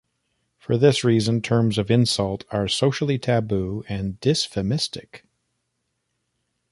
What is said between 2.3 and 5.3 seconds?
are socially taboo and dysphemistic.